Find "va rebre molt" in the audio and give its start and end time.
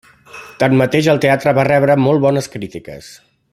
1.59-2.25